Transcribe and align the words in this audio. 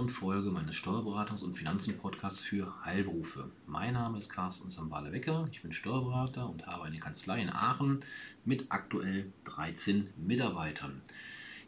weiteren 0.00 0.08
Folge 0.08 0.50
meines 0.50 0.76
Steuerberatungs- 0.76 1.44
und 1.44 1.52
Finanzen-Podcasts 1.52 2.40
für 2.40 2.72
Heilberufe. 2.86 3.50
Mein 3.66 3.92
Name 3.92 4.16
ist 4.16 4.30
Carsten 4.30 4.70
Zambale-Wecker, 4.70 5.46
ich 5.52 5.60
bin 5.60 5.74
Steuerberater 5.74 6.48
und 6.48 6.66
habe 6.66 6.84
eine 6.84 6.98
Kanzlei 6.98 7.42
in 7.42 7.50
Aachen 7.50 8.00
mit 8.46 8.64
aktuell 8.70 9.30
13 9.44 10.08
Mitarbeitern. 10.16 11.02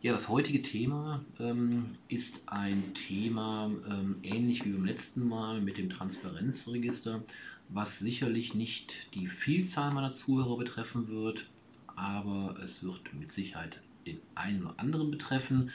Ja, 0.00 0.12
das 0.12 0.30
heutige 0.30 0.62
Thema 0.62 1.22
ähm, 1.38 1.96
ist 2.08 2.44
ein 2.46 2.94
Thema 2.94 3.70
ähm, 3.90 4.16
ähnlich 4.22 4.64
wie 4.64 4.70
beim 4.70 4.86
letzten 4.86 5.28
Mal 5.28 5.60
mit 5.60 5.76
dem 5.76 5.90
Transparenzregister, 5.90 7.22
was 7.68 7.98
sicherlich 7.98 8.54
nicht 8.54 9.14
die 9.14 9.28
Vielzahl 9.28 9.92
meiner 9.92 10.10
Zuhörer 10.10 10.56
betreffen 10.56 11.08
wird, 11.08 11.50
aber 11.96 12.56
es 12.62 12.82
wird 12.82 13.12
mit 13.12 13.30
Sicherheit 13.30 13.82
den 14.06 14.20
einen 14.34 14.64
oder 14.64 14.80
anderen 14.80 15.10
betreffen. 15.10 15.70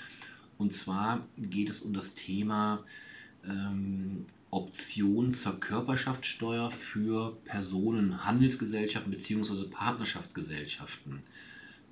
Und 0.58 0.74
zwar 0.74 1.26
geht 1.38 1.70
es 1.70 1.82
um 1.82 1.94
das 1.94 2.16
Thema 2.16 2.84
ähm, 3.46 4.26
Option 4.50 5.34
zur 5.34 5.60
Körperschaftssteuer 5.60 6.72
für 6.72 7.38
Personen, 7.46 8.26
Handelsgesellschaften 8.26 9.12
bzw. 9.12 9.66
Partnerschaftsgesellschaften. 9.66 11.22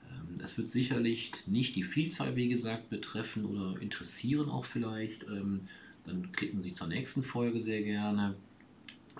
Ähm, 0.09 0.39
es 0.43 0.57
wird 0.57 0.71
sicherlich 0.71 1.31
nicht 1.47 1.75
die 1.75 1.83
Vielzahl, 1.83 2.35
wie 2.35 2.49
gesagt, 2.49 2.89
betreffen 2.89 3.45
oder 3.45 3.79
interessieren 3.81 4.49
auch 4.49 4.65
vielleicht. 4.65 5.23
Ähm, 5.23 5.67
dann 6.05 6.31
klicken 6.31 6.59
Sie 6.59 6.73
zur 6.73 6.87
nächsten 6.87 7.23
Folge 7.23 7.59
sehr 7.59 7.81
gerne. 7.81 8.35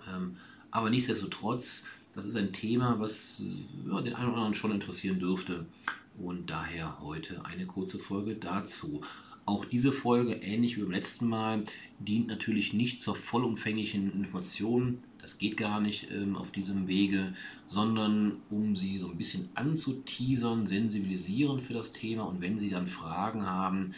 Ähm, 0.08 0.38
aber 0.72 0.90
nichtsdestotrotz, 0.90 1.88
das 2.14 2.26
ist 2.26 2.36
ein 2.38 2.54
Thema, 2.54 3.00
was 3.00 3.42
ja, 3.88 4.02
den 4.02 4.14
einen 4.16 4.28
oder 4.28 4.38
anderen 4.38 4.54
schon 4.54 4.72
interessieren 4.72 5.20
dürfte. 5.20 5.66
Und 6.18 6.50
daher 6.50 7.02
heute 7.02 7.44
eine 7.46 7.66
kurze 7.66 8.00
Folge 8.00 8.36
dazu. 8.36 9.02
Auch 9.46 9.66
diese 9.66 9.92
Folge, 9.92 10.34
ähnlich 10.34 10.76
wie 10.76 10.82
beim 10.82 10.92
letzten 10.92 11.28
Mal, 11.28 11.64
dient 12.00 12.28
natürlich 12.28 12.74
nicht 12.74 13.02
zur 13.02 13.16
vollumfänglichen 13.16 14.12
Information. 14.12 15.00
Das 15.22 15.38
geht 15.38 15.58
gar 15.58 15.80
nicht 15.80 16.10
ähm, 16.12 16.36
auf 16.36 16.52
diesem 16.52 16.88
Wege, 16.88 17.34
sondern 17.68 18.38
um 18.50 18.76
Sie 18.76 18.98
so 18.98 19.08
ein 19.10 19.18
bisschen 19.18 19.50
anzuteasern, 19.54 20.66
sensibilisieren 20.66 21.62
für 21.62 21.74
das 21.74 21.92
Thema. 21.92 22.24
Und 22.24 22.42
wenn 22.42 22.58
Sie 22.58 22.70
dann 22.70 22.88
Fragen 22.88 23.46
haben, 23.46 23.94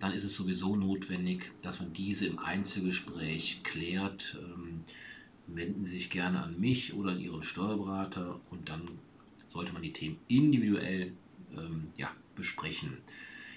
dann 0.00 0.12
ist 0.12 0.24
es 0.24 0.36
sowieso 0.36 0.76
notwendig, 0.76 1.52
dass 1.62 1.80
man 1.80 1.92
diese 1.92 2.26
im 2.26 2.38
Einzelgespräch 2.38 3.62
klärt. 3.62 4.36
Ähm, 4.40 4.84
wenden 5.46 5.84
Sie 5.84 5.96
sich 5.96 6.10
gerne 6.10 6.42
an 6.42 6.58
mich 6.60 6.94
oder 6.94 7.12
an 7.12 7.20
Ihren 7.20 7.42
Steuerberater 7.42 8.40
und 8.50 8.68
dann 8.68 8.82
sollte 9.46 9.72
man 9.72 9.82
die 9.82 9.92
Themen 9.92 10.18
individuell 10.28 11.12
ähm, 11.56 11.88
ja, 11.96 12.10
besprechen. 12.36 12.98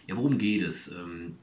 Ja, 0.08 0.16
worum 0.16 0.38
geht 0.38 0.64
es? 0.64 0.92
Ähm, 0.92 1.38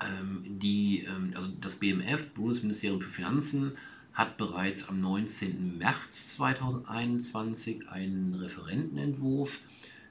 ähm, 0.00 0.42
die, 0.44 1.04
ähm, 1.04 1.32
also 1.34 1.56
das 1.60 1.76
BMF, 1.76 2.30
Bundesministerium 2.34 3.00
für 3.00 3.10
Finanzen, 3.10 3.72
hat 4.12 4.36
bereits 4.36 4.88
am 4.88 5.00
19. 5.00 5.78
März 5.78 6.36
2021 6.36 7.88
einen 7.88 8.34
Referentenentwurf 8.34 9.60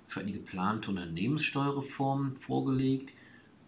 für 0.08 0.22
eine 0.22 0.32
geplante 0.32 0.90
Unternehmenssteuerreform 0.90 2.36
vorgelegt. 2.36 3.14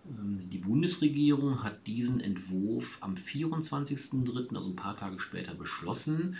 Ähm, 0.08 0.40
die 0.50 0.58
Bundesregierung 0.58 1.64
hat 1.64 1.86
diesen 1.88 2.20
Entwurf 2.20 2.98
am 3.02 3.16
24.03., 3.16 4.56
also 4.56 4.72
ein 4.72 4.76
paar 4.76 4.98
Tage 4.98 5.20
später, 5.20 5.54
beschlossen. 5.54 6.36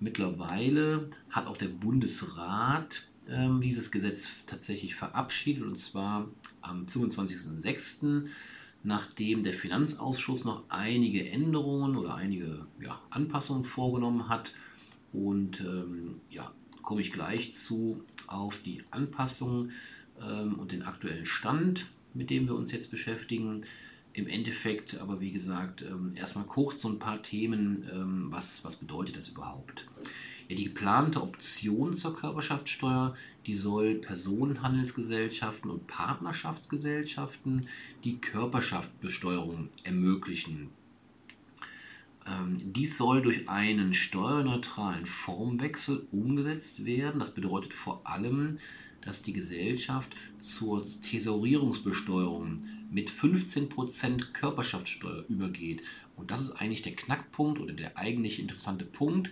Mittlerweile 0.00 1.08
hat 1.30 1.46
auch 1.46 1.56
der 1.56 1.68
Bundesrat 1.68 3.06
ähm, 3.28 3.60
dieses 3.60 3.90
Gesetz 3.90 4.30
tatsächlich 4.46 4.94
verabschiedet 4.94 5.64
und 5.64 5.76
zwar 5.76 6.28
am 6.60 6.86
25.06., 6.86 8.26
nachdem 8.82 9.42
der 9.42 9.54
Finanzausschuss 9.54 10.44
noch 10.44 10.62
einige 10.68 11.28
Änderungen 11.28 11.96
oder 11.96 12.14
einige 12.14 12.66
ja, 12.80 13.00
Anpassungen 13.10 13.64
vorgenommen 13.64 14.28
hat. 14.28 14.54
Und 15.12 15.60
ähm, 15.62 16.20
ja, 16.30 16.52
komme 16.82 17.00
ich 17.00 17.12
gleich 17.12 17.52
zu 17.52 18.04
auf 18.28 18.62
die 18.62 18.84
Anpassungen 18.90 19.72
ähm, 20.22 20.54
und 20.54 20.72
den 20.72 20.84
aktuellen 20.84 21.26
Stand, 21.26 21.86
mit 22.14 22.30
dem 22.30 22.46
wir 22.46 22.54
uns 22.54 22.70
jetzt 22.70 22.90
beschäftigen. 22.90 23.62
Im 24.16 24.28
Endeffekt 24.28 24.98
aber, 24.98 25.20
wie 25.20 25.30
gesagt, 25.30 25.82
ähm, 25.82 26.12
erstmal 26.14 26.46
kurz 26.46 26.80
so 26.80 26.88
ein 26.88 26.98
paar 26.98 27.22
Themen, 27.22 27.86
ähm, 27.92 28.28
was, 28.30 28.64
was 28.64 28.76
bedeutet 28.76 29.18
das 29.18 29.28
überhaupt? 29.28 29.86
Ja, 30.48 30.56
die 30.56 30.64
geplante 30.64 31.20
Option 31.20 31.94
zur 31.94 32.16
Körperschaftssteuer, 32.16 33.14
die 33.44 33.52
soll 33.52 33.96
Personenhandelsgesellschaften 33.96 35.70
und 35.70 35.86
Partnerschaftsgesellschaften 35.86 37.66
die 38.04 38.16
Körperschaftbesteuerung 38.16 39.68
ermöglichen. 39.84 40.70
Ähm, 42.26 42.56
dies 42.72 42.96
soll 42.96 43.20
durch 43.20 43.50
einen 43.50 43.92
steuerneutralen 43.92 45.04
Formwechsel 45.04 46.06
umgesetzt 46.10 46.86
werden. 46.86 47.18
Das 47.18 47.34
bedeutet 47.34 47.74
vor 47.74 48.00
allem, 48.04 48.56
dass 49.00 49.22
die 49.22 49.32
Gesellschaft 49.32 50.14
zur 50.38 50.84
Thesaurierungsbesteuerung 50.84 52.64
mit 52.90 53.10
15% 53.10 54.32
Körperschaftssteuer 54.32 55.24
übergeht. 55.28 55.82
Und 56.16 56.30
das 56.30 56.40
ist 56.40 56.52
eigentlich 56.52 56.82
der 56.82 56.96
Knackpunkt 56.96 57.60
oder 57.60 57.72
der 57.72 57.98
eigentlich 57.98 58.40
interessante 58.40 58.84
Punkt. 58.84 59.30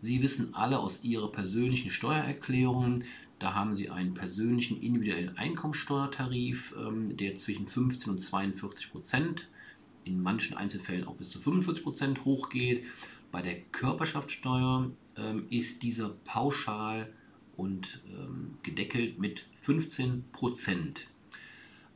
Sie 0.00 0.22
wissen 0.22 0.54
alle 0.54 0.78
aus 0.78 1.04
Ihrer 1.04 1.30
persönlichen 1.30 1.90
Steuererklärung, 1.90 3.02
da 3.38 3.54
haben 3.54 3.74
Sie 3.74 3.90
einen 3.90 4.14
persönlichen 4.14 4.80
individuellen 4.80 5.36
Einkommensteuertarif, 5.36 6.74
ähm, 6.78 7.16
der 7.16 7.34
zwischen 7.34 7.66
15 7.66 8.12
und 8.12 8.18
42 8.20 8.90
Prozent, 8.90 9.48
in 10.04 10.22
manchen 10.22 10.56
Einzelfällen 10.56 11.04
auch 11.04 11.16
bis 11.16 11.30
zu 11.30 11.40
45 11.40 11.84
Prozent 11.84 12.24
hochgeht. 12.24 12.84
Bei 13.32 13.42
der 13.42 13.60
Körperschaftssteuer 13.60 14.90
ähm, 15.16 15.46
ist 15.50 15.82
dieser 15.82 16.10
pauschal 16.24 17.12
und 17.56 18.00
ähm, 18.08 18.58
gedeckelt 18.62 19.18
mit 19.18 19.46
15 19.62 20.24
Prozent. 20.32 21.06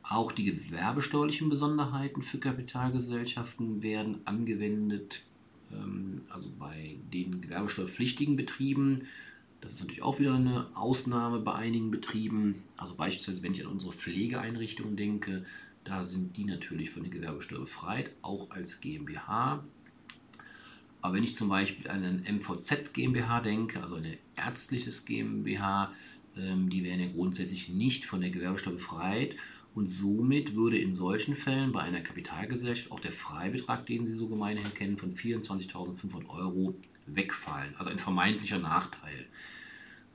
Auch 0.03 0.31
die 0.31 0.45
gewerbesteuerlichen 0.45 1.49
Besonderheiten 1.49 2.23
für 2.23 2.39
Kapitalgesellschaften 2.39 3.83
werden 3.83 4.21
angewendet 4.25 5.23
ähm, 5.71 6.21
also 6.29 6.49
bei 6.57 6.97
den 7.13 7.41
gewerbesteuerpflichtigen 7.41 8.35
Betrieben. 8.35 9.07
Das 9.61 9.73
ist 9.73 9.81
natürlich 9.81 10.03
auch 10.03 10.19
wieder 10.19 10.33
eine 10.33 10.67
Ausnahme 10.75 11.39
bei 11.39 11.53
einigen 11.53 11.91
Betrieben. 11.91 12.63
Also 12.77 12.95
beispielsweise, 12.95 13.43
wenn 13.43 13.53
ich 13.53 13.65
an 13.65 13.71
unsere 13.71 13.91
Pflegeeinrichtungen 13.91 14.95
denke, 14.95 15.45
da 15.83 16.03
sind 16.03 16.37
die 16.37 16.45
natürlich 16.45 16.91
von 16.91 17.03
der 17.03 17.11
Gewerbesteuer 17.11 17.59
befreit, 17.59 18.11
auch 18.21 18.51
als 18.51 18.79
GmbH. 18.79 19.63
Aber 21.01 21.15
wenn 21.15 21.23
ich 21.23 21.35
zum 21.35 21.49
Beispiel 21.49 21.89
an 21.89 22.03
einen 22.03 22.37
MVZ 22.37 22.93
GmbH 22.93 23.39
denke, 23.41 23.81
also 23.81 23.95
eine 23.95 24.17
ärztliches 24.35 25.05
GmbH, 25.05 25.93
ähm, 26.37 26.69
die 26.69 26.83
wären 26.83 26.99
ja 26.99 27.07
grundsätzlich 27.07 27.69
nicht 27.69 28.05
von 28.05 28.21
der 28.21 28.29
Gewerbesteuer 28.29 28.73
befreit 28.73 29.35
und 29.75 29.87
somit 29.87 30.55
würde 30.55 30.77
in 30.77 30.93
solchen 30.93 31.35
Fällen 31.35 31.71
bei 31.71 31.81
einer 31.81 32.01
Kapitalgesellschaft 32.01 32.91
auch 32.91 32.99
der 32.99 33.13
Freibetrag, 33.13 33.85
den 33.85 34.03
Sie 34.03 34.13
so 34.13 34.27
gemeinhin 34.27 34.73
kennen, 34.73 34.97
von 34.97 35.13
24.500 35.13 36.27
Euro 36.29 36.75
wegfallen. 37.05 37.75
Also 37.77 37.89
ein 37.89 37.99
vermeintlicher 37.99 38.59
Nachteil. 38.59 39.25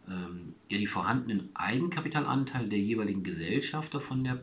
Ähm, 0.09 0.55
ja, 0.69 0.79
die 0.79 0.87
vorhandenen 0.87 1.49
Eigenkapitalanteile 1.55 2.69
der 2.69 2.79
jeweiligen 2.79 3.23
Gesellschafter 3.23 4.00
von 4.00 4.23
der 4.23 4.35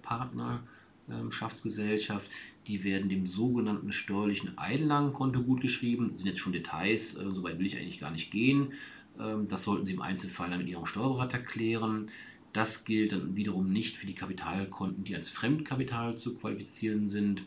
Partnerschaftsgesellschaft, 1.07 2.30
die 2.68 2.83
werden 2.83 3.09
dem 3.09 3.25
sogenannten 3.25 3.92
steuerlichen 3.92 4.57
Einlagenkonto 4.57 5.42
gutgeschrieben. 5.42 6.09
Das 6.09 6.19
sind 6.19 6.27
jetzt 6.27 6.39
schon 6.39 6.53
Details, 6.53 7.15
äh, 7.18 7.31
soweit 7.31 7.59
will 7.59 7.65
ich 7.65 7.77
eigentlich 7.77 8.00
gar 8.00 8.12
nicht 8.12 8.31
gehen. 8.31 8.74
Ähm, 9.19 9.48
das 9.48 9.63
sollten 9.63 9.86
Sie 9.86 9.94
im 9.94 10.01
Einzelfall 10.01 10.50
dann 10.50 10.59
mit 10.59 10.69
Ihrem 10.69 10.86
Steuerberater 10.86 11.39
klären. 11.39 12.07
Das 12.53 12.83
gilt 12.86 13.13
dann 13.13 13.36
wiederum 13.36 13.71
nicht 13.71 13.98
für 13.98 14.07
die 14.07 14.15
Kapitalkonten, 14.15 15.03
die 15.03 15.15
als 15.15 15.30
Fremdkapital 15.30 16.18
zu 16.18 16.36
qualifizieren 16.36 17.07
sind. 17.07 17.44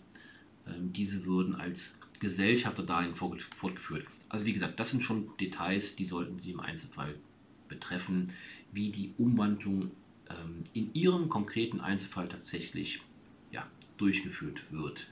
Ähm, 0.66 0.92
diese 0.92 1.24
würden 1.24 1.54
als 1.54 1.98
Gesellschafterdarlehen 2.20 3.14
fortgeführt. 3.14 4.06
Also 4.28 4.46
wie 4.46 4.52
gesagt, 4.52 4.80
das 4.80 4.90
sind 4.90 5.02
schon 5.02 5.28
Details, 5.38 5.96
die 5.96 6.06
sollten 6.06 6.40
Sie 6.40 6.52
im 6.52 6.60
Einzelfall 6.60 7.14
betreffen, 7.68 8.32
wie 8.72 8.90
die 8.90 9.12
Umwandlung 9.18 9.90
ähm, 10.30 10.64
in 10.72 10.94
Ihrem 10.94 11.28
konkreten 11.28 11.80
Einzelfall 11.80 12.28
tatsächlich 12.28 13.02
durchgeführt 13.96 14.64
wird. 14.70 15.08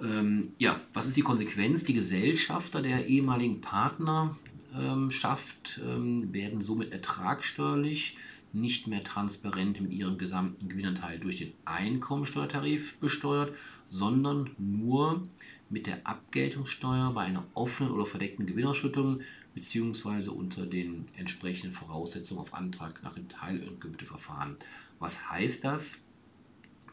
Ähm, 0.00 0.52
ja, 0.58 0.80
was 0.92 1.06
ist 1.06 1.16
die 1.16 1.22
Konsequenz? 1.22 1.84
Die 1.84 1.94
Gesellschafter 1.94 2.82
der 2.82 3.06
ehemaligen 3.06 3.60
Partnerschaft 3.60 5.80
werden 5.82 6.60
somit 6.60 6.92
ertragsteuerlich 6.92 8.16
nicht 8.52 8.86
mehr 8.86 9.04
transparent 9.04 9.80
mit 9.80 9.92
ihrem 9.92 10.18
gesamten 10.18 10.68
Gewinnanteil 10.68 11.18
durch 11.18 11.38
den 11.38 11.52
Einkommensteuertarif 11.64 12.98
besteuert, 12.98 13.52
sondern 13.88 14.50
nur 14.58 15.26
mit 15.68 15.86
der 15.86 16.06
Abgeltungssteuer 16.06 17.12
bei 17.12 17.22
einer 17.22 17.44
offenen 17.54 17.92
oder 17.92 18.06
verdeckten 18.06 18.46
Gewinnausschüttung 18.46 19.20
bzw. 19.54 20.30
unter 20.30 20.66
den 20.66 21.06
entsprechenden 21.16 21.72
Voraussetzungen 21.72 22.40
auf 22.40 22.54
Antrag 22.54 23.02
nach 23.02 23.14
dem 23.14 23.28
Teilentgeltverfahren. 23.28 24.56
Was 24.98 25.30
heißt 25.30 25.64
das? 25.64 26.06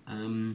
Ähm, 0.08 0.50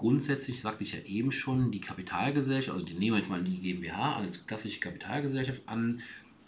Grundsätzlich 0.00 0.62
sagte 0.62 0.82
ich 0.82 0.94
ja 0.94 1.00
eben 1.04 1.30
schon, 1.30 1.70
die 1.70 1.80
Kapitalgesellschaft, 1.82 2.72
also 2.72 2.86
die 2.86 2.94
nehmen 2.94 3.16
wir 3.16 3.18
jetzt 3.18 3.28
mal 3.28 3.44
die 3.44 3.58
GmbH 3.58 4.16
als 4.16 4.46
klassische 4.46 4.80
Kapitalgesellschaft 4.80 5.60
an, 5.66 6.00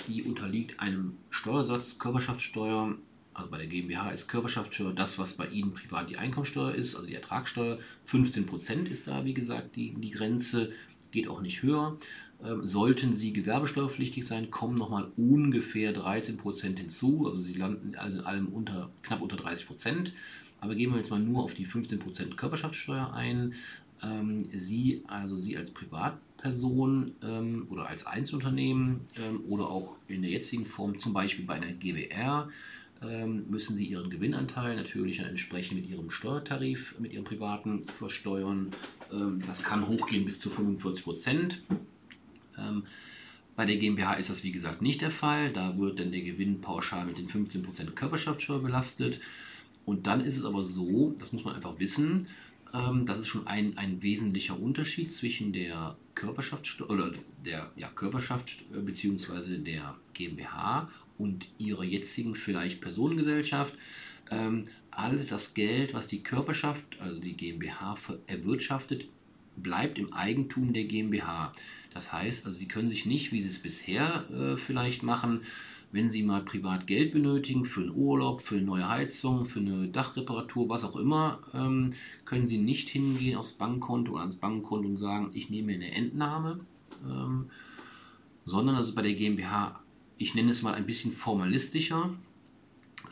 die 0.09 0.23
unterliegt 0.23 0.81
einem 0.81 1.19
Steuersatz 1.29 1.99
Körperschaftssteuer. 1.99 2.97
Also 3.35 3.51
bei 3.51 3.59
der 3.59 3.67
GmbH 3.67 4.11
ist 4.11 4.29
Körperschaftssteuer 4.29 4.95
das, 4.95 5.19
was 5.19 5.37
bei 5.37 5.49
Ihnen 5.49 5.75
privat 5.75 6.09
die 6.09 6.17
Einkommensteuer 6.17 6.75
ist, 6.75 6.97
also 6.97 7.07
die 7.07 7.15
Ertragssteuer. 7.15 7.79
15% 8.09 8.87
ist 8.87 9.07
da, 9.07 9.27
wie 9.27 9.35
gesagt, 9.35 9.77
die, 9.77 9.93
die 9.93 10.11
Grenze, 10.11 10.73
geht 11.11 11.29
auch 11.29 11.43
nicht 11.43 11.63
höher. 11.63 11.99
Ähm, 12.43 12.65
sollten 12.65 13.15
Sie 13.15 13.35
gewerbesteuerpflichtig 13.35 14.27
sein, 14.27 14.51
kommen 14.51 14.79
nochmal 14.79 15.13
ungefähr 15.19 15.95
13% 15.95 16.79
hinzu. 16.79 17.27
Also 17.27 17.39
Sie 17.39 17.53
landen 17.53 17.97
also 17.97 18.21
in 18.21 18.25
allem 18.25 18.49
unter, 18.49 18.91
knapp 19.03 19.21
unter 19.21 19.37
30%. 19.37 20.13
Aber 20.63 20.77
gehen 20.77 20.91
wir 20.91 20.97
jetzt 20.97 21.11
mal 21.11 21.19
nur 21.19 21.43
auf 21.43 21.55
die 21.55 21.67
15% 21.67 22.37
Körperschaftssteuer 22.37 23.13
ein. 23.13 23.55
Ähm, 24.01 24.39
Sie, 24.53 25.03
also 25.09 25.37
Sie 25.37 25.57
als 25.57 25.73
Privatperson 25.73 27.17
ähm, 27.21 27.67
oder 27.69 27.89
als 27.89 28.07
Einzelunternehmen 28.07 29.01
ähm, 29.17 29.41
oder 29.49 29.69
auch 29.69 29.97
in 30.07 30.23
der 30.23 30.31
jetzigen 30.31 30.65
Form, 30.65 31.01
zum 31.01 31.13
Beispiel 31.13 31.45
bei 31.47 31.55
einer 31.55 31.73
GWR, 31.73 32.49
ähm, 33.03 33.45
müssen 33.51 33.75
Sie 33.75 33.87
Ihren 33.87 34.09
Gewinnanteil 34.09 34.77
natürlich 34.77 35.19
entsprechend 35.19 35.81
mit 35.81 35.91
Ihrem 35.91 36.13
Steuertarif, 36.13 36.95
mit 37.01 37.13
Ihrem 37.13 37.25
privaten 37.25 37.81
versteuern. 37.89 38.71
Ähm, 39.13 39.43
das 39.45 39.65
kann 39.65 39.89
hochgehen 39.89 40.25
bis 40.25 40.39
zu 40.39 40.49
45% 40.49 41.59
Ähm, 42.57 42.85
bei 43.57 43.67
der 43.67 43.79
GmbH 43.79 44.15
ist 44.15 44.31
das 44.31 44.45
wie 44.45 44.53
gesagt 44.53 44.81
nicht 44.81 45.01
der 45.01 45.11
Fall. 45.11 45.53
Da 45.53 45.77
wird 45.77 45.99
dann 45.99 46.13
der 46.13 46.23
Gewinn 46.23 46.61
pauschal 46.61 47.05
mit 47.05 47.19
den 47.19 47.27
15% 47.29 47.91
Körperschaftssteuer 47.91 48.63
belastet. 48.63 49.19
Und 49.85 50.07
dann 50.07 50.21
ist 50.21 50.37
es 50.37 50.45
aber 50.45 50.63
so, 50.63 51.15
das 51.19 51.33
muss 51.33 51.45
man 51.45 51.55
einfach 51.55 51.79
wissen, 51.79 52.27
ähm, 52.73 53.07
das 53.07 53.19
ist 53.19 53.29
schon 53.29 53.47
ein, 53.47 53.77
ein 53.79 54.03
wesentlicher 54.03 54.59
Unterschied 54.59 55.13
zwischen 55.13 55.53
der 55.53 55.97
Körperschaft 56.15 56.81
oder 56.83 57.13
der 57.45 57.71
ja, 57.77 57.89
Körperschaft 57.89 58.65
äh, 58.75 58.81
bzw. 58.81 59.59
der 59.59 59.97
GmbH 60.15 60.91
und 61.19 61.49
ihrer 61.59 61.85
jetzigen 61.85 62.35
vielleicht 62.35 62.81
Personengesellschaft. 62.81 63.75
Ähm, 64.31 64.65
alles 64.91 65.29
das 65.29 65.55
Geld, 65.55 65.95
was 65.95 66.07
die 66.07 66.23
Körperschaft, 66.23 66.85
also 67.01 67.21
die 67.21 67.37
GmbH, 67.37 67.97
erwirtschaftet, 68.27 69.09
bleibt 69.57 69.99
im 69.99 70.13
Eigentum 70.13 70.73
der 70.73 70.85
GmbH. 70.85 71.53
Das 71.93 72.13
heißt, 72.13 72.47
also 72.47 72.57
Sie 72.57 72.69
können 72.69 72.89
sich 72.89 73.07
nicht, 73.07 73.33
wie 73.33 73.41
Sie 73.43 73.49
es 73.49 73.59
bisher 73.59 74.25
äh, 74.31 74.57
vielleicht 74.57 75.03
machen, 75.03 75.43
wenn 75.93 76.09
Sie 76.09 76.23
mal 76.23 76.43
privat 76.43 76.87
Geld 76.87 77.13
benötigen 77.13 77.65
für 77.67 77.83
einen 77.83 77.95
Urlaub, 77.95 78.41
für 78.41 78.57
eine 78.57 78.65
neue 78.65 78.89
Heizung, 78.89 79.45
für 79.45 79.61
eine 79.61 79.89
Dachreparatur, 79.89 80.69
was 80.69 80.85
auch 80.85 80.97
immer, 80.97 81.41
ähm, 81.55 81.93
können 82.25 82.47
Sie 82.47 82.59
nicht 82.59 82.89
hingehen 82.89 83.37
aufs 83.37 83.53
Bankkonto 83.53 84.13
oder 84.13 84.23
ans 84.23 84.37
Bankkonto 84.37 84.89
und 84.89 84.97
sagen, 84.97 85.31
ich 85.35 85.51
nehme 85.51 85.75
eine 85.75 85.93
Entnahme, 85.93 86.61
ähm, 87.05 87.51
sondern 88.45 88.77
das 88.77 88.89
ist 88.89 88.95
bei 88.95 89.03
der 89.03 89.15
GmbH, 89.15 89.81
ich 90.17 90.35
nenne 90.35 90.51
es 90.51 90.63
mal 90.63 90.75
ein 90.75 90.87
bisschen 90.87 91.13
formalistischer. 91.13 92.11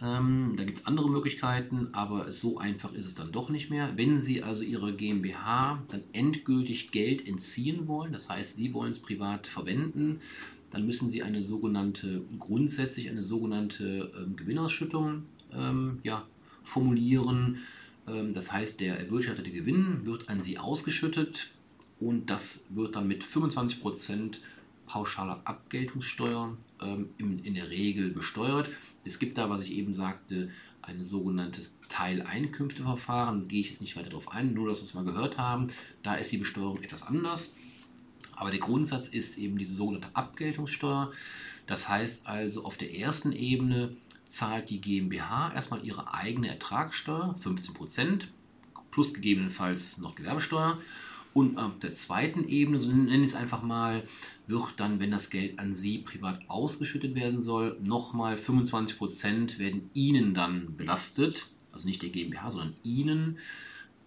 Ähm, 0.02 0.54
da 0.56 0.64
gibt 0.64 0.78
es 0.78 0.86
andere 0.86 1.10
Möglichkeiten, 1.10 1.88
aber 1.92 2.32
so 2.32 2.58
einfach 2.58 2.94
ist 2.94 3.04
es 3.04 3.14
dann 3.14 3.32
doch 3.32 3.50
nicht 3.50 3.68
mehr. 3.68 3.92
Wenn 3.96 4.18
Sie 4.18 4.42
also 4.42 4.62
Ihre 4.62 4.94
GmbH 4.94 5.82
dann 5.88 6.02
endgültig 6.12 6.92
Geld 6.92 7.26
entziehen 7.26 7.86
wollen, 7.88 8.12
das 8.12 8.30
heißt, 8.30 8.56
Sie 8.56 8.72
wollen 8.72 8.92
es 8.92 9.00
privat 9.00 9.46
verwenden, 9.46 10.20
dann 10.70 10.86
müssen 10.86 11.10
Sie 11.10 11.22
eine 11.22 11.42
sogenannte, 11.42 12.22
grundsätzlich 12.38 13.10
eine 13.10 13.22
sogenannte 13.22 14.10
ähm, 14.16 14.36
Gewinnausschüttung 14.36 15.24
ähm, 15.52 15.98
ja, 16.02 16.26
formulieren. 16.64 17.58
Ähm, 18.06 18.32
das 18.32 18.52
heißt, 18.52 18.80
der 18.80 18.98
erwirtschaftete 18.98 19.50
Gewinn 19.50 20.04
wird 20.04 20.28
an 20.28 20.40
Sie 20.40 20.58
ausgeschüttet 20.58 21.50
und 21.98 22.30
das 22.30 22.66
wird 22.70 22.96
dann 22.96 23.08
mit 23.08 23.24
25% 23.24 24.38
pauschaler 24.86 25.40
Abgeltungssteuer 25.44 26.56
ähm, 26.80 27.10
in, 27.18 27.38
in 27.40 27.54
der 27.54 27.70
Regel 27.70 28.10
besteuert. 28.10 28.68
Es 29.04 29.18
gibt 29.18 29.38
da, 29.38 29.50
was 29.50 29.62
ich 29.62 29.72
eben 29.72 29.94
sagte, 29.94 30.50
ein 30.82 31.02
sogenanntes 31.02 31.78
Teileinkünfteverfahren. 31.88 33.46
Gehe 33.48 33.60
ich 33.60 33.70
jetzt 33.70 33.80
nicht 33.80 33.96
weiter 33.96 34.10
darauf 34.10 34.32
ein, 34.32 34.54
nur 34.54 34.68
dass 34.68 34.78
wir 34.78 34.84
es 34.84 34.94
mal 34.94 35.04
gehört 35.04 35.38
haben. 35.38 35.70
Da 36.02 36.14
ist 36.14 36.32
die 36.32 36.38
Besteuerung 36.38 36.82
etwas 36.82 37.02
anders. 37.02 37.56
Aber 38.40 38.50
der 38.50 38.58
Grundsatz 38.58 39.08
ist 39.08 39.36
eben 39.36 39.58
diese 39.58 39.74
sogenannte 39.74 40.08
Abgeltungssteuer. 40.14 41.12
Das 41.66 41.90
heißt 41.90 42.26
also, 42.26 42.64
auf 42.64 42.78
der 42.78 42.96
ersten 42.96 43.32
Ebene 43.32 43.94
zahlt 44.24 44.70
die 44.70 44.80
GmbH 44.80 45.52
erstmal 45.52 45.84
ihre 45.84 46.14
eigene 46.14 46.48
Ertragssteuer, 46.48 47.36
15%, 47.44 48.28
plus 48.90 49.12
gegebenenfalls 49.12 49.98
noch 49.98 50.14
Gewerbesteuer. 50.14 50.78
Und 51.34 51.58
auf 51.58 51.78
der 51.80 51.92
zweiten 51.92 52.48
Ebene, 52.48 52.78
so 52.78 52.90
nenne 52.90 53.18
ich 53.18 53.32
es 53.32 53.36
einfach 53.36 53.62
mal, 53.62 54.04
wird 54.46 54.72
dann, 54.78 55.00
wenn 55.00 55.10
das 55.10 55.28
Geld 55.28 55.58
an 55.58 55.74
Sie 55.74 55.98
privat 55.98 56.40
ausgeschüttet 56.48 57.14
werden 57.14 57.42
soll, 57.42 57.78
nochmal 57.84 58.36
25% 58.36 59.58
werden 59.58 59.90
Ihnen 59.92 60.32
dann 60.32 60.78
belastet. 60.78 61.44
Also 61.72 61.86
nicht 61.86 62.00
der 62.00 62.08
GmbH, 62.08 62.50
sondern 62.50 62.74
Ihnen. 62.84 63.38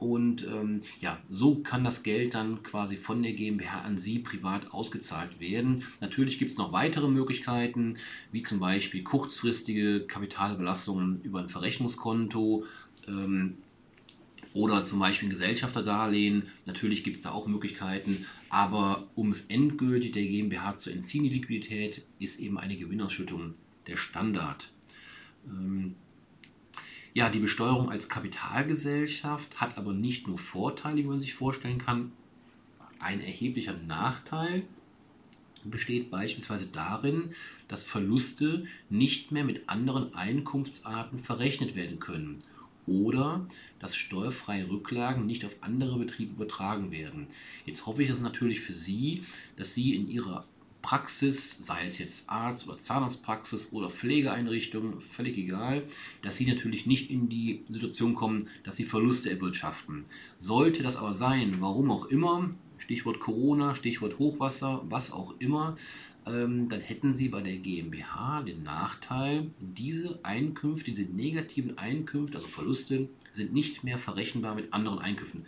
Und 0.03 0.45
ähm, 0.47 0.79
ja, 0.99 1.17
so 1.29 1.55
kann 1.55 1.85
das 1.85 2.03
Geld 2.03 2.35
dann 2.35 2.61
quasi 2.61 2.97
von 2.97 3.23
der 3.23 3.31
GmbH 3.31 3.81
an 3.81 3.97
Sie 3.97 4.19
privat 4.19 4.73
ausgezahlt 4.73 5.39
werden. 5.39 5.85
Natürlich 6.01 6.39
gibt 6.39 6.51
es 6.51 6.57
noch 6.57 6.73
weitere 6.73 7.07
Möglichkeiten, 7.07 7.95
wie 8.33 8.43
zum 8.43 8.59
Beispiel 8.59 9.01
kurzfristige 9.01 10.01
Kapitalbelastungen 10.01 11.21
über 11.23 11.39
ein 11.39 11.47
Verrechnungskonto. 11.47 12.65
Ähm, 13.07 13.53
oder 14.53 14.83
zum 14.83 14.99
Beispiel 14.99 15.29
ein 15.29 15.31
Gesellschafterdarlehen. 15.31 16.43
Natürlich 16.65 17.05
gibt 17.05 17.17
es 17.17 17.23
da 17.23 17.31
auch 17.31 17.47
Möglichkeiten, 17.47 18.25
aber 18.49 19.07
um 19.15 19.31
es 19.31 19.45
endgültig 19.45 20.11
der 20.11 20.25
GmbH 20.25 20.75
zu 20.75 20.91
entziehen, 20.91 21.23
die 21.23 21.29
Liquidität, 21.29 22.03
ist 22.19 22.41
eben 22.41 22.59
eine 22.59 22.75
Gewinnausschüttung 22.75 23.55
der 23.87 23.95
Standard. 23.95 24.67
Ähm, 25.47 25.95
ja, 27.13 27.29
die 27.29 27.39
Besteuerung 27.39 27.91
als 27.91 28.09
Kapitalgesellschaft 28.09 29.61
hat 29.61 29.77
aber 29.77 29.93
nicht 29.93 30.27
nur 30.27 30.37
Vorteile, 30.37 30.97
wie 30.97 31.03
man 31.03 31.19
sich 31.19 31.35
vorstellen 31.35 31.77
kann. 31.77 32.11
Ein 32.99 33.21
erheblicher 33.21 33.75
Nachteil 33.87 34.63
besteht 35.63 36.09
beispielsweise 36.09 36.67
darin, 36.67 37.33
dass 37.67 37.83
Verluste 37.83 38.65
nicht 38.89 39.31
mehr 39.31 39.43
mit 39.43 39.69
anderen 39.69 40.13
Einkunftsarten 40.15 41.19
verrechnet 41.19 41.75
werden 41.75 41.99
können 41.99 42.39
oder 42.85 43.45
dass 43.79 43.95
steuerfreie 43.95 44.69
Rücklagen 44.69 45.25
nicht 45.25 45.45
auf 45.45 45.55
andere 45.61 45.97
Betriebe 45.99 46.33
übertragen 46.33 46.91
werden. 46.91 47.27
Jetzt 47.65 47.85
hoffe 47.85 48.03
ich 48.03 48.09
das 48.09 48.21
natürlich 48.21 48.59
für 48.59 48.73
Sie, 48.73 49.23
dass 49.55 49.73
Sie 49.73 49.95
in 49.95 50.09
Ihrer 50.09 50.45
Praxis, 50.83 51.65
sei 51.65 51.85
es 51.87 51.97
jetzt 51.97 52.29
Arzt- 52.29 52.67
oder 52.67 52.77
Zahnarztpraxis 52.77 53.71
oder 53.71 53.89
Pflegeeinrichtung, 53.89 55.01
völlig 55.07 55.37
egal, 55.37 55.83
dass 56.21 56.35
sie 56.35 56.45
natürlich 56.45 56.85
nicht 56.85 57.09
in 57.09 57.29
die 57.29 57.63
Situation 57.69 58.13
kommen, 58.13 58.47
dass 58.63 58.75
sie 58.75 58.83
Verluste 58.83 59.31
erwirtschaften. 59.31 60.03
Sollte 60.37 60.83
das 60.83 60.97
aber 60.97 61.13
sein, 61.13 61.55
warum 61.61 61.89
auch 61.89 62.05
immer, 62.07 62.51
Stichwort 62.77 63.21
Corona, 63.21 63.75
Stichwort 63.75 64.19
Hochwasser, 64.19 64.83
was 64.89 65.13
auch 65.13 65.35
immer, 65.39 65.77
dann 66.25 66.81
hätten 66.81 67.13
Sie 67.13 67.29
bei 67.29 67.41
der 67.41 67.57
GmbH 67.57 68.43
den 68.43 68.63
Nachteil, 68.63 69.47
diese 69.59 70.19
Einkünfte, 70.23 70.91
diese 70.91 71.11
negativen 71.11 71.77
Einkünfte, 71.77 72.37
also 72.37 72.47
Verluste, 72.47 73.09
sind 73.31 73.53
nicht 73.53 73.83
mehr 73.83 73.97
verrechenbar 73.97 74.55
mit 74.55 74.73
anderen 74.73 74.99
Einkünften. 74.99 75.45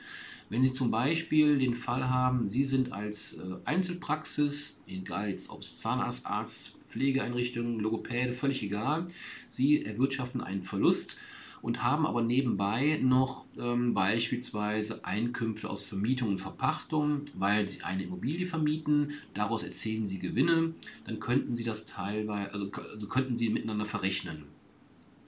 Wenn 0.49 0.61
Sie 0.61 0.71
zum 0.71 0.91
Beispiel 0.91 1.57
den 1.57 1.75
Fall 1.75 2.09
haben, 2.09 2.49
Sie 2.49 2.63
sind 2.63 2.91
als 2.91 3.39
äh, 3.39 3.55
Einzelpraxis, 3.65 4.83
egal 4.87 5.33
ob 5.49 5.61
es 5.61 5.77
Zahnarzt, 5.77 6.25
Arzt, 6.27 6.77
Pflegeeinrichtung, 6.89 7.79
Logopäde, 7.79 8.33
völlig 8.33 8.61
egal, 8.61 9.05
Sie 9.47 9.83
erwirtschaften 9.83 10.41
einen 10.41 10.63
Verlust 10.63 11.17
und 11.65 11.81
haben 11.81 12.05
aber 12.05 12.21
nebenbei 12.21 12.99
noch 13.01 13.47
ähm, 13.57 13.95
beispielsweise 13.95 15.03
Einkünfte 15.03 15.67
aus 15.67 15.81
Vermietung 15.81 16.29
und 16.29 16.37
Verpachtung, 16.37 17.21
weil 17.39 17.67
sie 17.67 17.81
eine 17.81 18.03
Immobilie 18.03 18.45
vermieten, 18.45 19.13
daraus 19.33 19.63
erzielen 19.63 20.05
sie 20.05 20.19
Gewinne, 20.19 20.75
dann 21.05 21.19
könnten 21.19 21.55
sie 21.55 21.63
das 21.63 21.87
teilweise, 21.87 22.53
also, 22.53 22.71
also 22.71 23.07
könnten 23.07 23.35
sie 23.35 23.49
miteinander 23.49 23.87
verrechnen. 23.87 24.43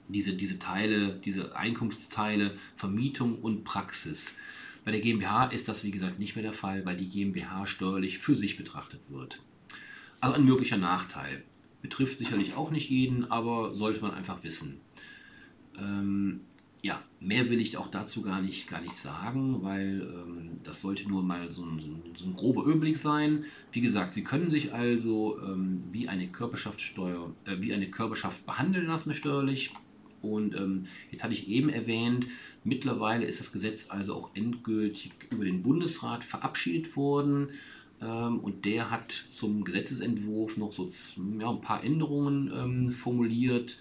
Diese, 0.06 0.34
diese 0.34 0.60
Teile, 0.60 1.20
diese 1.24 1.56
Einkunftsteile, 1.56 2.54
Vermietung 2.76 3.40
und 3.40 3.64
Praxis. 3.64 4.38
Bei 4.84 4.92
der 4.92 5.00
GmbH 5.00 5.46
ist 5.46 5.66
das, 5.66 5.82
wie 5.82 5.90
gesagt, 5.90 6.20
nicht 6.20 6.36
mehr 6.36 6.44
der 6.44 6.52
Fall, 6.52 6.86
weil 6.86 6.96
die 6.96 7.08
GmbH 7.08 7.66
steuerlich 7.66 8.18
für 8.18 8.36
sich 8.36 8.56
betrachtet 8.56 9.00
wird. 9.08 9.40
Also 10.20 10.36
ein 10.36 10.44
möglicher 10.44 10.78
Nachteil. 10.78 11.42
Betrifft 11.82 12.18
sicherlich 12.18 12.54
auch 12.54 12.70
nicht 12.70 12.90
jeden, 12.90 13.28
aber 13.28 13.74
sollte 13.74 14.02
man 14.02 14.12
einfach 14.14 14.44
wissen. 14.44 14.80
Ähm, 15.80 16.40
ja, 16.82 17.02
mehr 17.20 17.48
will 17.50 17.60
ich 17.60 17.76
auch 17.76 17.88
dazu 17.88 18.22
gar 18.22 18.40
nicht, 18.40 18.68
gar 18.68 18.80
nicht 18.80 18.94
sagen, 18.94 19.62
weil 19.62 20.00
ähm, 20.02 20.60
das 20.62 20.80
sollte 20.80 21.08
nur 21.08 21.22
mal 21.22 21.50
so 21.50 21.64
ein, 21.64 21.80
so, 21.80 21.86
ein, 21.88 22.02
so 22.14 22.26
ein, 22.26 22.34
grober 22.34 22.64
Überblick 22.64 22.98
sein. 22.98 23.44
Wie 23.72 23.80
gesagt, 23.80 24.12
Sie 24.12 24.22
können 24.22 24.50
sich 24.50 24.72
also 24.72 25.38
ähm, 25.44 25.82
wie 25.90 26.08
eine 26.08 26.28
Körperschaftssteuer, 26.28 27.34
äh, 27.46 27.56
wie 27.60 27.74
eine 27.74 27.90
Körperschaft 27.90 28.46
behandeln 28.46 28.86
lassen 28.86 29.12
steuerlich 29.12 29.72
Und 30.22 30.54
ähm, 30.54 30.86
jetzt 31.10 31.24
hatte 31.24 31.34
ich 31.34 31.48
eben 31.48 31.68
erwähnt, 31.68 32.26
mittlerweile 32.62 33.26
ist 33.26 33.40
das 33.40 33.52
Gesetz 33.52 33.90
also 33.90 34.14
auch 34.14 34.30
endgültig 34.34 35.12
über 35.30 35.44
den 35.44 35.62
Bundesrat 35.62 36.22
verabschiedet 36.22 36.96
worden. 36.96 37.48
Ähm, 38.00 38.38
und 38.38 38.64
der 38.64 38.92
hat 38.92 39.10
zum 39.10 39.64
Gesetzesentwurf 39.64 40.56
noch 40.56 40.72
so 40.72 40.88
ja, 41.40 41.50
ein 41.50 41.60
paar 41.60 41.82
Änderungen 41.82 42.52
ähm, 42.54 42.90
formuliert. 42.92 43.78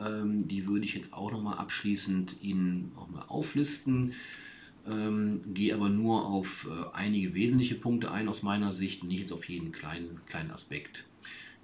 Ähm, 0.00 0.48
die 0.48 0.66
würde 0.66 0.84
ich 0.84 0.94
jetzt 0.94 1.12
auch 1.12 1.30
nochmal 1.30 1.58
abschließend 1.58 2.42
Ihnen 2.42 2.92
auch 2.96 3.08
mal 3.08 3.22
auflisten. 3.22 4.14
Ähm, 4.88 5.42
gehe 5.54 5.74
aber 5.74 5.88
nur 5.88 6.26
auf 6.26 6.68
äh, 6.68 6.96
einige 6.96 7.34
wesentliche 7.34 7.76
Punkte 7.76 8.10
ein 8.10 8.28
aus 8.28 8.42
meiner 8.42 8.72
Sicht, 8.72 9.04
nicht 9.04 9.20
jetzt 9.20 9.32
auf 9.32 9.48
jeden 9.48 9.70
kleinen, 9.70 10.20
kleinen 10.26 10.50
Aspekt. 10.50 11.04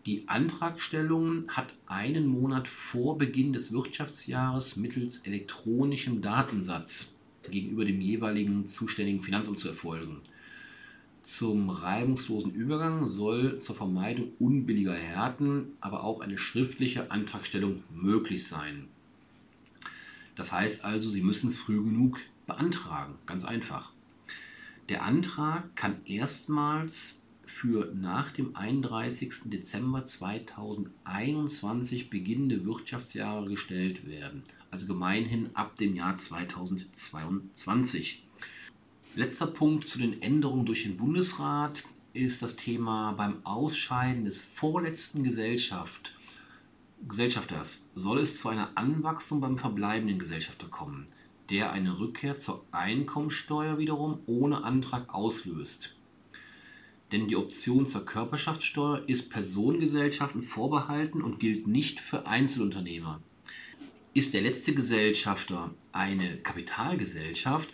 Die 0.07 0.29
Antragstellung 0.29 1.49
hat 1.49 1.67
einen 1.87 2.27
Monat 2.27 2.69
vor 2.69 3.19
Beginn 3.19 3.53
des 3.53 3.73
Wirtschaftsjahres 3.73 4.77
mittels 4.77 5.19
elektronischem 5.19 6.23
Datensatz 6.23 7.19
gegenüber 7.51 7.85
dem 7.85 8.01
jeweiligen 8.01 8.67
zuständigen 8.67 9.21
Finanzamt 9.21 9.59
zu 9.59 9.69
erfolgen. 9.69 10.23
Zum 11.29 11.69
reibungslosen 11.69 12.55
Übergang 12.55 13.07
soll 13.07 13.59
zur 13.59 13.77
Vermeidung 13.77 14.33
unbilliger 14.39 14.95
Härten 14.95 15.75
aber 15.79 16.03
auch 16.03 16.23
eine 16.23 16.39
schriftliche 16.39 17.11
Antragstellung 17.11 17.83
möglich 17.95 18.49
sein. 18.49 18.89
Das 20.37 20.53
heißt 20.53 20.87
also, 20.87 21.11
Sie 21.11 21.21
müssen 21.21 21.49
es 21.49 21.59
früh 21.59 21.85
genug 21.85 22.19
beantragen, 22.47 23.17
ganz 23.27 23.45
einfach. 23.45 23.93
Der 24.89 25.03
Antrag 25.03 25.77
kann 25.77 25.97
erstmals 26.07 27.21
für 27.45 27.93
nach 27.95 28.33
dem 28.33 28.57
31. 28.57 29.51
Dezember 29.51 30.05
2021 30.05 32.09
beginnende 32.09 32.65
Wirtschaftsjahre 32.65 33.51
gestellt 33.51 34.07
werden, 34.07 34.45
also 34.71 34.87
gemeinhin 34.87 35.55
ab 35.55 35.77
dem 35.77 35.95
Jahr 35.95 36.17
2022. 36.17 38.23
Letzter 39.19 39.49
Punkt 39.49 39.89
zu 39.89 39.99
den 39.99 40.23
Änderungen 40.23 40.65
durch 40.65 40.85
den 40.85 40.97
Bundesrat 40.97 41.83
ist 42.13 42.41
das 42.41 42.55
Thema 42.55 43.11
beim 43.15 43.45
Ausscheiden 43.45 44.25
des 44.25 44.41
vorletzten 44.41 45.25
Gesellschaft, 45.25 46.17
Gesellschafters 47.09 47.91
soll 47.97 48.21
es 48.21 48.39
zu 48.39 48.49
einer 48.49 48.71
Anwachsung 48.77 49.41
beim 49.41 49.59
verbleibenden 49.59 50.21
Gesellschafter 50.21 50.69
kommen, 50.69 51.09
der 51.51 51.73
eine 51.73 51.99
Rückkehr 51.99 52.37
zur 52.37 52.65
Einkommensteuer 52.71 53.79
wiederum 53.79 54.21
ohne 54.27 54.63
Antrag 54.63 55.13
auslöst. 55.13 55.97
Denn 57.11 57.27
die 57.27 57.35
Option 57.35 57.89
zur 57.89 58.07
Körperschaftssteuer 58.07 59.03
ist 59.09 59.31
Personengesellschaften 59.31 60.45
vorbehalten 60.45 61.23
und 61.23 61.41
gilt 61.41 61.67
nicht 61.67 61.99
für 61.99 62.29
Einzelunternehmer. 62.29 63.21
Ist 64.15 64.33
der 64.33 64.43
letzte 64.43 64.75
Gesellschafter 64.75 65.75
eine 65.91 66.37
Kapitalgesellschaft, 66.37 67.69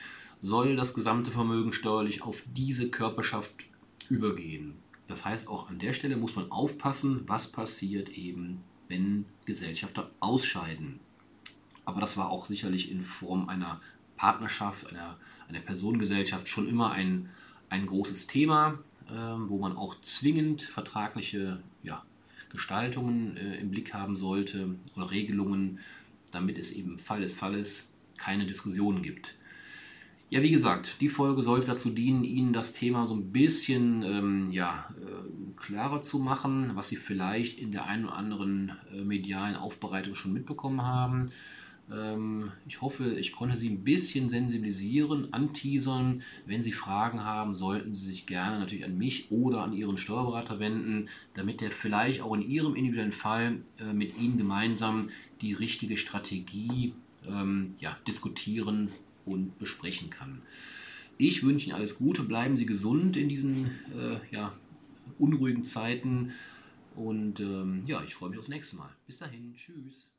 soll 0.45 0.77
das 0.77 0.93
gesamte 0.93 1.31
Vermögen 1.31 1.73
steuerlich 1.73 2.21
auf 2.21 2.43
diese 2.55 2.91
Körperschaft 2.91 3.65
übergehen. 4.11 4.75
Das 5.07 5.25
heißt, 5.25 5.49
auch 5.49 5.71
an 5.71 5.79
der 5.79 5.95
Stelle 5.95 6.19
muss 6.19 6.37
man 6.37 6.51
aufpassen, 6.51 7.23
was 7.27 7.51
passiert 7.51 8.11
eben, 8.11 8.63
wenn 8.87 9.25
Gesellschafter 9.47 10.11
ausscheiden. 10.21 11.01
Aber 11.87 11.99
das 11.99 12.19
war 12.19 12.29
auch 12.29 12.45
sicherlich 12.45 12.91
in 12.91 13.03
Form 13.03 13.49
einer 13.49 13.81
Partnerschaft, 14.19 14.91
einer, 14.91 15.17
einer 15.49 15.61
Personengesellschaft 15.61 16.47
schon 16.47 16.69
immer 16.69 16.91
ein, 16.91 17.31
ein 17.71 17.87
großes 17.87 18.27
Thema, 18.27 18.79
äh, 19.09 19.15
wo 19.15 19.59
man 19.59 19.75
auch 19.75 19.99
zwingend 20.03 20.61
vertragliche 20.61 21.63
ja, 21.83 22.05
Gestaltungen 22.51 23.39
äh, 23.39 23.57
im 23.57 23.71
Blick 23.71 23.95
haben 23.95 24.15
sollte 24.15 24.75
oder 24.95 25.11
Regelungen, 25.11 25.79
damit 26.31 26.59
es 26.59 26.73
eben 26.73 26.99
Fall 26.99 27.23
des 27.23 27.33
Falles 27.33 27.95
keine 28.19 28.45
Diskussionen 28.45 29.03
gibt. 29.03 29.37
Ja, 30.31 30.43
wie 30.43 30.51
gesagt, 30.51 31.01
die 31.01 31.09
Folge 31.09 31.43
sollte 31.43 31.67
dazu 31.67 31.91
dienen, 31.91 32.25
Ihnen 32.25 32.53
das 32.53 32.73
Thema 32.73 33.07
so 33.07 33.15
ein 33.15 33.31
bisschen 33.31 34.03
ähm, 34.03 34.51
ja, 34.51 34.89
äh, 35.01 35.55
klarer 35.57 36.01
zu 36.01 36.19
machen, 36.19 36.73
was 36.75 36.89
Sie 36.89 36.97
vielleicht 36.97 37.59
in 37.59 37.71
der 37.71 37.85
einen 37.87 38.07
oder 38.07 38.17
anderen 38.17 38.73
äh, 38.93 39.05
medialen 39.05 39.55
Aufbereitung 39.55 40.15
schon 40.15 40.33
mitbekommen 40.33 40.83
haben. 40.83 41.31
Ähm, 41.93 42.53
ich 42.67 42.81
hoffe, 42.81 43.15
ich 43.19 43.33
konnte 43.33 43.57
Sie 43.57 43.69
ein 43.69 43.85
bisschen 43.85 44.31
sensibilisieren, 44.31 45.33
anteasern. 45.33 46.23
Wenn 46.47 46.63
Sie 46.63 46.73
Fragen 46.73 47.23
haben, 47.23 47.53
sollten 47.53 47.95
Sie 47.95 48.07
sich 48.07 48.27
gerne 48.27 48.59
natürlich 48.59 48.87
an 48.87 48.97
mich 48.97 49.31
oder 49.31 49.63
an 49.63 49.75
Ihren 49.75 49.99
Steuerberater 49.99 50.59
wenden, 50.59 51.09
damit 51.35 51.61
er 51.63 51.71
vielleicht 51.71 52.23
auch 52.23 52.35
in 52.35 52.43
Ihrem 52.43 52.75
individuellen 52.77 53.13
Fall 53.13 53.59
äh, 53.79 53.93
mit 53.93 54.19
Ihnen 54.19 54.39
gemeinsam 54.39 55.11
die 55.43 55.53
richtige 55.53 55.97
Strategie 55.97 56.95
ähm, 57.29 57.75
ja, 57.79 57.97
diskutieren 58.07 58.89
und 59.25 59.59
besprechen 59.59 60.11
kann. 60.11 60.43
Ich 61.17 61.43
wünsche 61.43 61.67
Ihnen 61.67 61.77
alles 61.77 61.97
Gute, 61.97 62.23
bleiben 62.25 62.57
Sie 62.57 62.67
gesund 62.67 63.17
in 63.17 63.29
diesen 63.29 63.67
äh, 63.97 64.19
ja, 64.31 64.53
unruhigen 65.19 65.65
Zeiten 65.65 66.33
und 66.97 67.41
ähm, 67.41 67.83
ja, 67.87 68.03
ich 68.05 68.15
freue 68.15 68.31
mich 68.31 68.39
aufs 68.39 68.49
nächste 68.49 68.77
Mal. 68.77 68.91
Bis 69.07 69.19
dahin, 69.19 69.55
tschüss. 69.55 70.14